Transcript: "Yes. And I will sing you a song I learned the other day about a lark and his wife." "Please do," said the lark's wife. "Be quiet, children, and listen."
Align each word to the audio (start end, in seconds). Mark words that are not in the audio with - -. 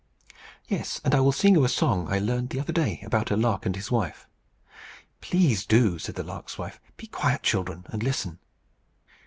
"Yes. 0.67 0.99
And 1.05 1.13
I 1.13 1.19
will 1.19 1.31
sing 1.31 1.53
you 1.53 1.63
a 1.63 1.69
song 1.69 2.11
I 2.11 2.17
learned 2.17 2.49
the 2.49 2.59
other 2.59 2.73
day 2.73 3.01
about 3.05 3.29
a 3.29 3.37
lark 3.37 3.67
and 3.67 3.75
his 3.75 3.91
wife." 3.91 4.25
"Please 5.21 5.63
do," 5.63 5.99
said 5.99 6.15
the 6.15 6.23
lark's 6.23 6.57
wife. 6.57 6.81
"Be 6.97 7.05
quiet, 7.05 7.43
children, 7.43 7.83
and 7.85 8.01
listen." 8.01 8.39